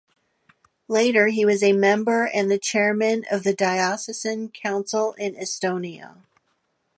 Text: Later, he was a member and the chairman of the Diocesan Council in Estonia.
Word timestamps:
Later, 0.87 1.27
he 1.27 1.45
was 1.45 1.61
a 1.61 1.73
member 1.73 2.25
and 2.25 2.49
the 2.49 2.57
chairman 2.57 3.23
of 3.29 3.43
the 3.43 3.53
Diocesan 3.53 4.49
Council 4.49 5.13
in 5.13 5.35
Estonia. 5.35 6.23